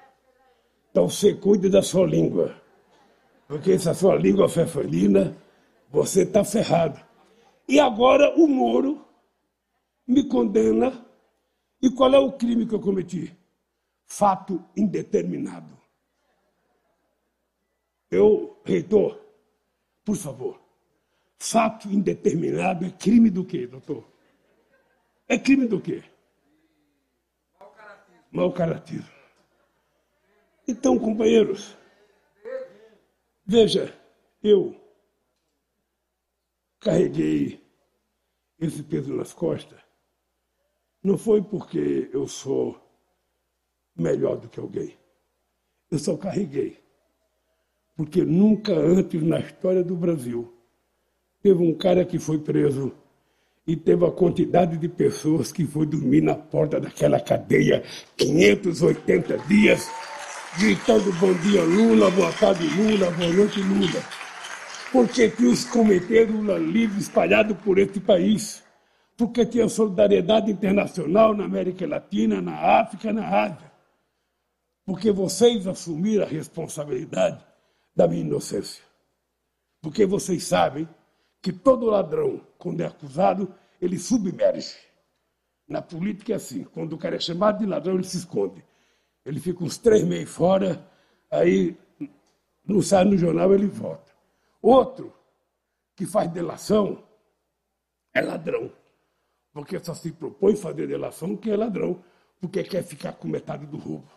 [0.91, 2.55] Então você cuide da sua língua,
[3.49, 5.37] porque se a sua língua for felina,
[5.91, 7.01] você está ferrado.
[7.69, 9.05] E agora o Moro
[10.07, 11.05] me condena.
[11.83, 13.37] E qual é o crime que eu cometi?
[14.05, 15.80] Fato indeterminado.
[18.11, 19.25] Eu, reitor,
[20.05, 20.61] por favor,
[21.39, 24.05] fato indeterminado é crime do quê, doutor?
[25.29, 26.03] É crime do quê?
[27.59, 28.25] Mau caratismo.
[28.33, 29.21] Mau caratismo.
[30.67, 31.77] Então, companheiros,
[33.47, 33.97] veja,
[34.43, 34.75] eu
[36.81, 37.65] carreguei
[38.59, 39.81] esse peso nas costas,
[41.03, 42.79] não foi porque eu sou
[43.97, 44.99] melhor do que alguém.
[45.91, 46.83] Eu só carreguei
[48.01, 50.51] porque nunca antes na história do Brasil
[51.43, 52.95] teve um cara que foi preso
[53.67, 57.83] e teve a quantidade de pessoas que foi dormir na porta daquela cadeia
[58.17, 59.87] 580 dias,
[60.59, 64.03] gritando bom dia Lula, boa tarde Lula, boa noite Lula.
[64.91, 68.63] Porque tinha os comitês Lula livre espalhados por esse país.
[69.15, 73.71] Porque tinha solidariedade internacional na América Latina, na África, na Ásia.
[74.87, 77.50] Porque vocês assumiram a responsabilidade
[77.95, 78.83] da minha inocência.
[79.81, 80.89] Porque vocês sabem
[81.43, 84.77] que todo ladrão, quando é acusado, ele submerge.
[85.67, 88.65] Na política é assim: quando o cara é chamado de ladrão, ele se esconde.
[89.25, 90.87] Ele fica uns três meses fora,
[91.31, 91.77] aí
[92.65, 94.13] não sai no jornal, ele volta.
[94.61, 95.15] Outro
[95.95, 97.03] que faz delação
[98.15, 98.73] é ladrão.
[99.53, 102.03] Porque só se propõe fazer delação que é ladrão,
[102.41, 104.09] porque quer ficar com metade do roubo.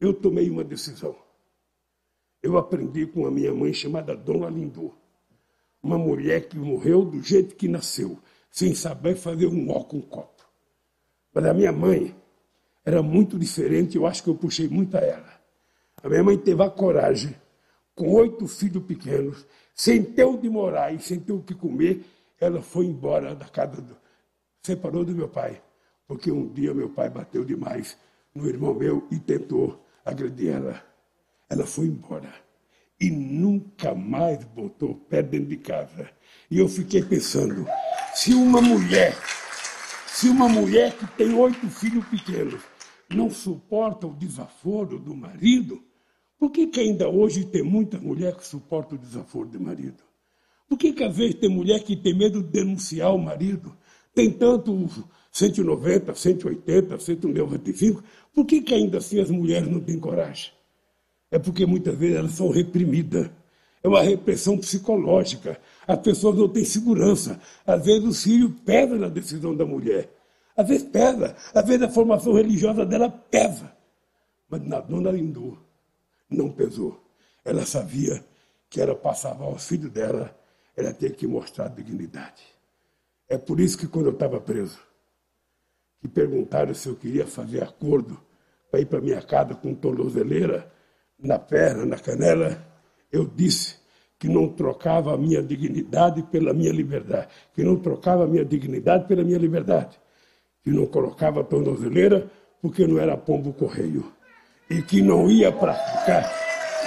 [0.00, 1.16] Eu tomei uma decisão.
[2.42, 4.94] Eu aprendi com a minha mãe chamada Dona Lindu.
[5.82, 8.18] Uma mulher que morreu do jeito que nasceu,
[8.50, 10.44] sem saber fazer um ó com um copo.
[11.32, 12.14] Mas a minha mãe
[12.84, 15.40] era muito diferente, eu acho que eu puxei muito a ela.
[16.02, 17.34] A minha mãe teve a coragem,
[17.94, 22.04] com oito filhos pequenos, sem ter onde morar e sem ter o que comer,
[22.40, 23.96] ela foi embora da casa do.
[24.62, 25.60] separou do meu pai.
[26.06, 27.98] Porque um dia meu pai bateu demais
[28.34, 30.82] no irmão meu e tentou agredir ela.
[31.48, 32.46] Ela foi embora
[33.00, 36.10] e nunca mais botou o pé dentro de casa.
[36.50, 37.66] E eu fiquei pensando,
[38.14, 39.16] se uma mulher,
[40.06, 42.62] se uma mulher que tem oito filhos pequenos
[43.10, 45.82] não suporta o desaforo do marido,
[46.38, 50.02] por que, que ainda hoje tem muita mulher que suporta o desaforo do marido?
[50.68, 53.76] Por que, que às vezes tem mulher que tem medo de denunciar o marido?
[54.14, 54.88] Tem tanto
[55.30, 58.02] 190, 180, 195.
[58.34, 60.50] Por que, que ainda assim as mulheres não têm coragem?
[61.36, 63.28] É porque muitas vezes elas são reprimidas.
[63.82, 65.60] É uma repressão psicológica.
[65.86, 67.38] As pessoas não têm segurança.
[67.66, 70.08] Às vezes o filho pesa na decisão da mulher.
[70.56, 71.36] Às vezes pesa.
[71.54, 73.70] Às vezes a formação religiosa dela pesa.
[74.48, 75.58] Mas na dona Lindu
[76.30, 77.04] não pesou.
[77.44, 78.24] Ela sabia
[78.70, 80.34] que era passar aos filhos dela
[80.74, 82.44] ela tinha que mostrar dignidade.
[83.28, 84.78] É por isso que quando eu estava preso,
[86.00, 88.18] que perguntaram se eu queria fazer acordo
[88.70, 90.74] para ir para minha casa com tornozeleira
[91.18, 92.58] na perna, na canela,
[93.10, 93.76] eu disse
[94.18, 99.06] que não trocava a minha dignidade pela minha liberdade, que não trocava a minha dignidade
[99.06, 99.98] pela minha liberdade,
[100.62, 104.12] que não colocava tornozeleira porque não era pombo correio
[104.68, 105.76] e que não ia para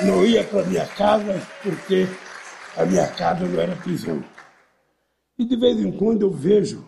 [0.05, 2.07] não ia para minha casa porque
[2.75, 4.23] a minha casa não era prisão.
[5.37, 6.87] E de vez em quando eu vejo,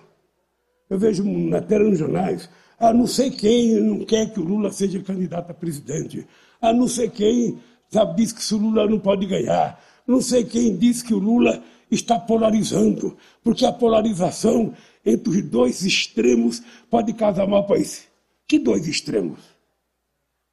[0.89, 2.49] eu vejo na tela nos jornais,
[2.82, 6.28] ah, não sei quem não quer que o Lula seja candidato a presidente.
[6.60, 9.80] Ah, não sei quem sabe, diz que o Lula não pode ganhar.
[10.08, 14.74] Não sei quem diz que o Lula está polarizando, porque a polarização
[15.06, 18.08] entre os dois extremos pode causar mal esse.
[18.48, 19.39] Que dois extremos?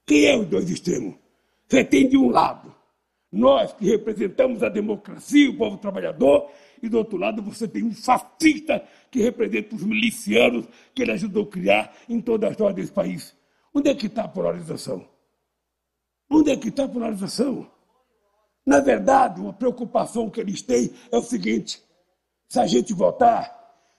[0.06, 1.14] Quem é os dois extremos?
[1.66, 2.74] Você tem de um lado
[3.30, 6.50] nós que representamos a democracia, o povo trabalhador,
[6.82, 11.44] e do outro lado você tem um fascista que representa os milicianos que ele ajudou
[11.44, 13.36] a criar em toda a história desse país.
[13.74, 15.06] Onde é que está a polarização?
[16.30, 17.70] Onde é que está a polarização?
[18.64, 21.82] Na verdade, uma preocupação que eles têm é o seguinte:
[22.48, 23.57] se a gente votar,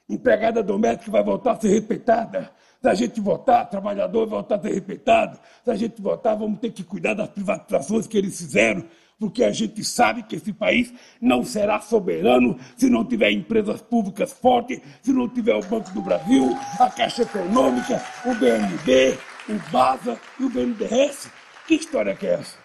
[0.10, 2.52] empregada doméstica vai voltar a ser respeitada.
[2.82, 5.39] Se a gente votar, trabalhador vai voltar a ser respeitado.
[5.63, 8.86] Se a gente votar, vamos ter que cuidar das privatizações que eles fizeram
[9.19, 14.32] porque a gente sabe que esse país não será soberano se não tiver empresas públicas
[14.32, 19.17] fortes, se não tiver o Banco do Brasil, a Caixa Econômica, o BNB,
[19.50, 21.30] o BASA e o BNDES.
[21.67, 22.58] Que história que é essa?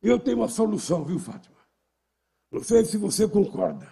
[0.00, 1.56] Eu tenho uma solução, viu, Fátima?
[2.52, 3.86] Não sei se você concorda,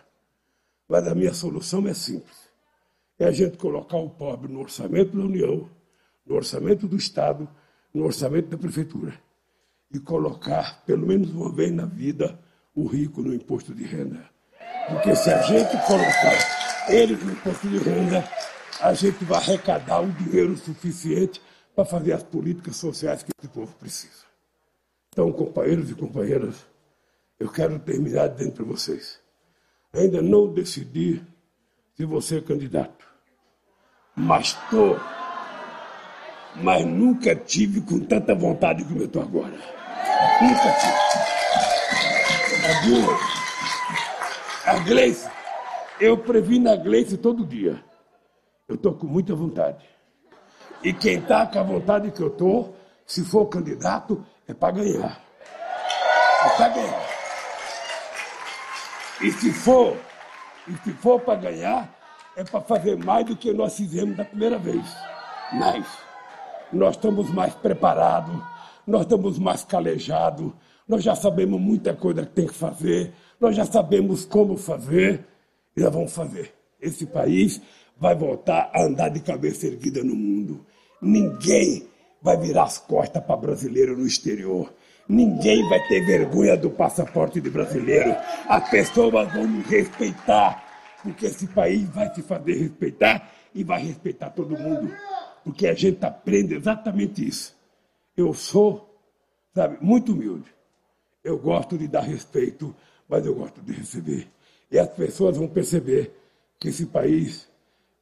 [0.88, 2.36] mas a minha solução é simples.
[3.18, 5.68] É a gente colocar o pobre no orçamento da União,
[6.24, 7.48] no orçamento do Estado,
[7.92, 9.28] no orçamento da Prefeitura
[9.90, 12.38] e colocar, pelo menos uma vez na vida,
[12.74, 14.28] o rico no imposto de renda.
[14.88, 18.24] Porque se a gente colocar ele no imposto de renda,
[18.80, 21.40] a gente vai arrecadar o dinheiro suficiente
[21.74, 24.26] para fazer as políticas sociais que esse povo precisa.
[25.12, 26.66] Então, companheiros e companheiras,
[27.40, 29.20] eu quero terminar dentro para vocês.
[29.92, 31.22] Ainda não decidi
[31.96, 33.06] se vou ser candidato,
[34.14, 34.98] mas estou,
[36.56, 39.56] mas nunca tive com tanta vontade como eu estou agora.
[40.40, 41.08] Nunca tive.
[44.66, 45.28] A a Gleice,
[45.98, 47.82] eu previ na Gleice todo dia.
[48.68, 49.82] Eu estou com muita vontade.
[50.84, 55.20] E quem está com a vontade que eu estou, se for candidato, é para ganhar.
[56.44, 57.07] É para ganhar.
[59.20, 59.96] E se for,
[60.66, 61.94] e se for para ganhar,
[62.36, 64.84] é para fazer mais do que nós fizemos da primeira vez.
[65.52, 65.86] Mais.
[66.72, 68.40] Nós estamos mais preparados
[68.88, 70.50] nós estamos mais calejados,
[70.88, 75.26] nós já sabemos muita coisa que tem que fazer, nós já sabemos como fazer
[75.76, 76.54] e nós vamos fazer.
[76.80, 77.60] Esse país
[77.98, 80.64] vai voltar a andar de cabeça erguida no mundo.
[81.02, 81.86] Ninguém
[82.22, 84.72] vai virar as costas para brasileiro no exterior.
[85.08, 88.14] Ninguém vai ter vergonha do passaporte de brasileiro.
[88.46, 90.62] As pessoas vão nos respeitar,
[91.02, 94.94] porque esse país vai se fazer respeitar e vai respeitar todo mundo,
[95.42, 97.56] porque a gente aprende exatamente isso.
[98.14, 99.00] Eu sou,
[99.54, 100.52] sabe, muito humilde.
[101.24, 102.74] Eu gosto de dar respeito,
[103.08, 104.28] mas eu gosto de receber.
[104.70, 106.12] E as pessoas vão perceber
[106.60, 107.48] que esse país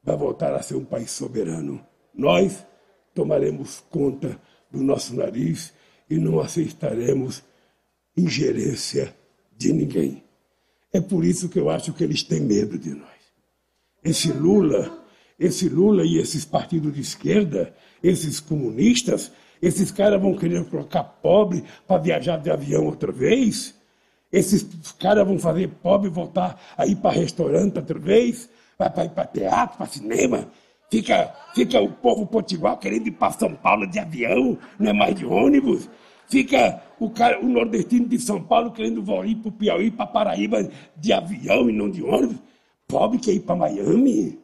[0.03, 1.85] vai voltar a ser um país soberano.
[2.13, 2.67] Nós
[3.15, 4.41] tomaremos conta
[4.71, 5.73] do nosso nariz
[6.09, 7.43] e não aceitaremos
[8.17, 9.15] ingerência
[9.57, 10.23] de ninguém.
[10.93, 13.11] É por isso que eu acho que eles têm medo de nós.
[14.03, 15.05] Esse Lula,
[15.39, 19.31] esse Lula e esses partidos de esquerda, esses comunistas,
[19.61, 23.75] esses caras vão querer colocar pobre para viajar de avião outra vez?
[24.33, 24.65] Esses
[24.99, 28.49] caras vão fazer pobre voltar a ir para restaurante outra vez?
[28.79, 30.49] Vai para ir para teatro, para cinema?
[30.91, 35.15] Fica, fica o povo potiguar querendo ir para São Paulo de avião, não é mais
[35.15, 35.91] de ônibus?
[36.29, 40.69] Fica o, cara, o nordestino de São Paulo querendo ir para o Piauí, para Paraíba
[40.97, 42.39] de avião e não de ônibus.
[42.87, 44.39] Pobre quer ir para Miami?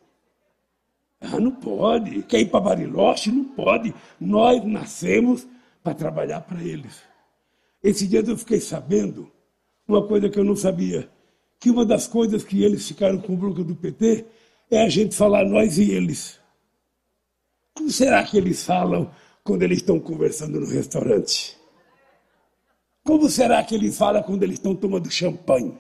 [1.21, 2.23] Ah, não pode.
[2.25, 3.31] Quer ir para Bariloche?
[3.31, 3.95] Não pode.
[4.21, 5.47] Nós nascemos
[5.83, 7.01] para trabalhar para eles.
[7.83, 9.31] Esse dia eu fiquei sabendo
[9.87, 11.09] uma coisa que eu não sabia.
[11.61, 14.25] Que uma das coisas que eles ficaram com bloco do PT
[14.73, 16.41] é a gente falar nós e eles.
[17.75, 19.11] Como será que eles falam
[19.45, 21.59] quando eles estão conversando no restaurante?
[23.05, 25.77] Como será que eles falam quando eles estão tomando champanhe?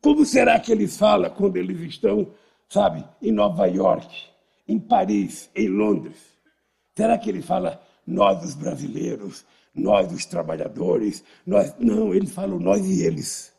[0.00, 2.32] Como será que eles falam quando eles estão,
[2.70, 4.08] sabe, em Nova York,
[4.66, 6.16] em Paris, em Londres?
[6.96, 9.44] Será que ele fala nós os brasileiros,
[9.74, 13.52] nós os trabalhadores, nós não, eles falam nós e eles.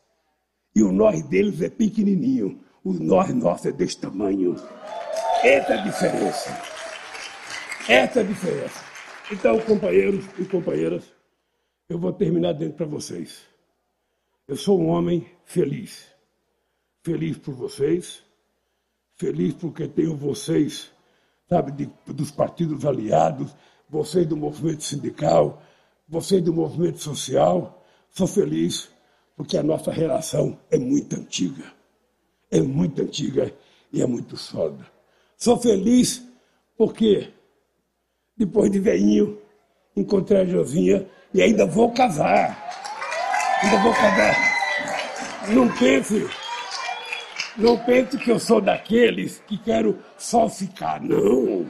[0.74, 4.54] E o nós deles é pequenininho, o nós nosso é desse tamanho.
[5.42, 6.62] Essa é a diferença.
[7.88, 8.84] Essa é a diferença.
[9.30, 11.04] Então, companheiros e companheiras,
[11.88, 13.42] eu vou terminar dentro para vocês.
[14.48, 16.06] Eu sou um homem feliz.
[17.02, 18.22] Feliz por vocês,
[19.14, 20.90] feliz porque tenho vocês,
[21.48, 23.54] sabe, de, dos partidos aliados,
[23.88, 25.62] vocês do movimento sindical,
[26.06, 27.82] vocês do movimento social.
[28.10, 28.90] Sou feliz
[29.34, 31.79] porque a nossa relação é muito antiga.
[32.50, 33.52] É muito antiga
[33.92, 34.84] e é muito sólida.
[35.36, 36.22] Sou feliz
[36.76, 37.28] porque,
[38.36, 39.38] depois de veinho,
[39.96, 42.58] encontrei a Josinha e ainda vou casar.
[43.62, 44.34] Ainda vou casar.
[45.48, 46.28] Não pense,
[47.56, 51.00] não pense que eu sou daqueles que quero só ficar.
[51.00, 51.66] Não.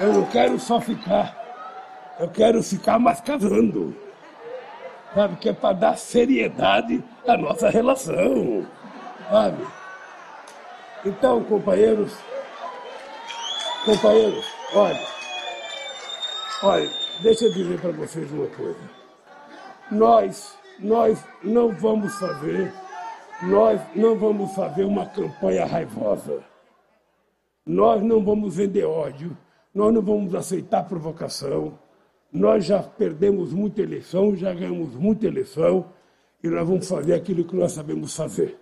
[0.00, 1.42] Eu não quero só ficar.
[2.18, 3.96] Eu quero ficar mais casando.
[5.14, 5.36] Sabe?
[5.36, 8.66] Que é para dar seriedade à nossa relação.
[9.30, 9.66] Sabe?
[11.04, 12.16] Então, companheiros,
[13.84, 14.44] companheiros,
[14.74, 15.00] olha,
[16.62, 16.90] olha,
[17.22, 18.90] deixa eu dizer para vocês uma coisa.
[19.90, 22.72] Nós, nós não vamos fazer,
[23.42, 26.42] nós não vamos fazer uma campanha raivosa.
[27.66, 29.36] Nós não vamos vender ódio,
[29.74, 31.78] nós não vamos aceitar provocação.
[32.32, 35.86] Nós já perdemos muita eleição, já ganhamos muita eleição,
[36.42, 38.58] e nós vamos fazer aquilo que nós sabemos fazer: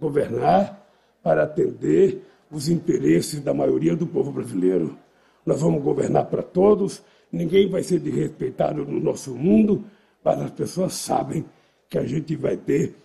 [0.00, 0.86] governar
[1.22, 4.96] para atender os interesses da maioria do povo brasileiro.
[5.44, 7.02] Nós vamos governar para todos
[7.36, 9.84] ninguém vai ser desrespeitado no nosso mundo,
[10.24, 11.44] mas as pessoas sabem
[11.88, 12.96] que a gente vai ter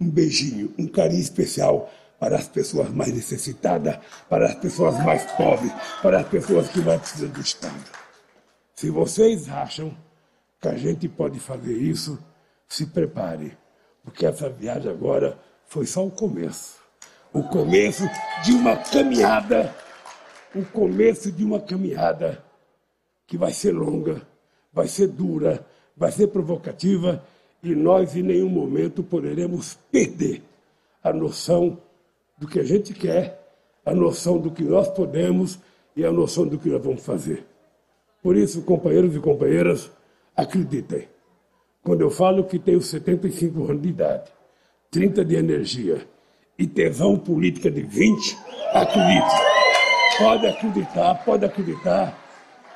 [0.00, 3.98] um beijinho, um carinho especial para as pessoas mais necessitadas,
[4.28, 5.72] para as pessoas mais pobres,
[6.02, 7.84] para as pessoas que mais precisam do Estado.
[8.74, 9.94] Se vocês acham
[10.60, 12.18] que a gente pode fazer isso,
[12.68, 13.56] se prepare,
[14.04, 15.38] porque essa viagem agora
[15.70, 16.80] foi só o começo.
[17.32, 18.02] O começo
[18.44, 19.72] de uma caminhada,
[20.52, 22.44] o começo de uma caminhada
[23.24, 24.20] que vai ser longa,
[24.72, 25.64] vai ser dura,
[25.96, 27.24] vai ser provocativa
[27.62, 30.42] e nós em nenhum momento poderemos perder
[31.04, 31.78] a noção
[32.36, 33.40] do que a gente quer,
[33.86, 35.60] a noção do que nós podemos
[35.94, 37.46] e a noção do que nós vamos fazer.
[38.20, 39.88] Por isso, companheiros e companheiras,
[40.34, 41.06] acreditem.
[41.80, 44.39] Quando eu falo que tenho 75 anos de idade,
[44.90, 46.04] 30 de energia
[46.58, 48.36] e tesão política de 20,
[48.74, 49.36] acredite.
[50.18, 52.18] Pode acreditar, pode acreditar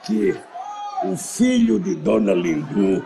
[0.04, 0.32] que
[1.04, 3.04] o filho de Dona Lindu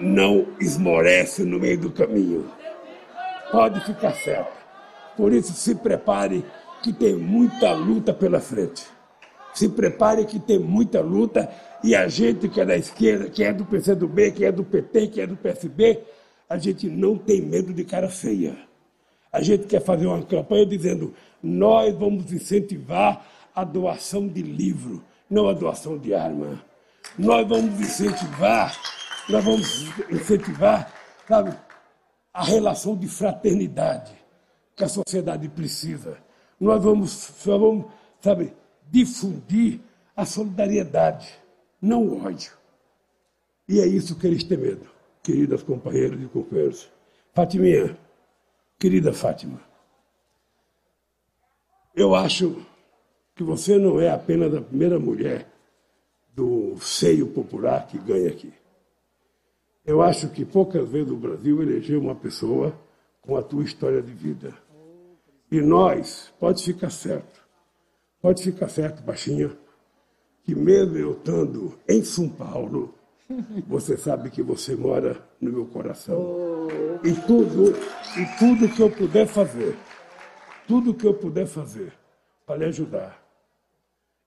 [0.00, 2.50] não esmorece no meio do caminho.
[3.52, 4.52] Pode ficar certo.
[5.16, 6.44] Por isso, se prepare
[6.82, 8.84] que tem muita luta pela frente.
[9.54, 11.48] Se prepare que tem muita luta
[11.84, 15.06] e a gente que é da esquerda, que é do PCdoB, que é do PT,
[15.08, 16.00] que é do PSB,
[16.52, 18.54] a gente não tem medo de cara feia.
[19.32, 25.48] A gente quer fazer uma campanha dizendo: nós vamos incentivar a doação de livro, não
[25.48, 26.62] a doação de arma.
[27.18, 28.78] Nós vamos incentivar,
[29.30, 30.92] nós vamos incentivar,
[31.26, 31.56] sabe,
[32.34, 34.12] a relação de fraternidade
[34.76, 36.18] que a sociedade precisa.
[36.60, 37.86] Nós vamos, vamos
[38.20, 38.52] sabe,
[38.90, 39.80] difundir
[40.14, 41.32] a solidariedade,
[41.80, 42.52] não o ódio.
[43.66, 44.86] E é isso que eles têm medo,
[45.22, 46.90] queridas companheiras e companheiros.
[47.32, 47.96] Fatiminha,
[48.78, 49.60] querida Fátima,
[51.94, 52.64] eu acho
[53.34, 55.46] que você não é apenas a primeira mulher
[56.34, 58.52] do seio popular que ganha aqui.
[59.84, 62.74] Eu acho que poucas vezes o Brasil elegeu uma pessoa
[63.20, 64.54] com a tua história de vida.
[65.50, 67.42] E nós, pode ficar certo,
[68.20, 69.50] pode ficar certo, baixinha,
[70.44, 72.94] que mesmo eu estando em São Paulo,
[73.66, 76.68] você sabe que você mora no meu coração.
[77.04, 77.74] E tudo,
[78.16, 79.76] e tudo que eu puder fazer,
[80.66, 81.92] tudo que eu puder fazer
[82.46, 83.20] para lhe ajudar.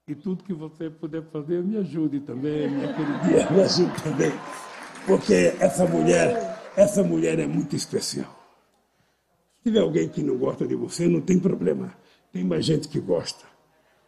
[0.07, 4.31] E tudo que você puder fazer, me ajude também, minha queridinha, me ajude também.
[5.07, 8.31] Porque essa mulher, essa mulher é muito especial.
[9.57, 11.91] Se tiver alguém que não gosta de você, não tem problema.
[12.31, 13.45] Tem mais gente que gosta.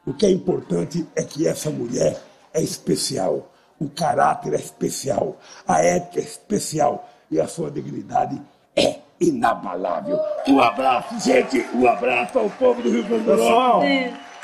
[0.05, 2.21] O que é importante é que essa mulher
[2.53, 8.41] é especial o caráter é especial, a ética é especial e a sua dignidade
[8.75, 10.19] é inabalável.
[10.47, 13.84] Um abraço, gente, um abraço ao povo do Rio Grande do Sul.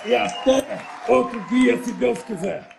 [0.05, 2.72] E até outro dia, se Deus quiser.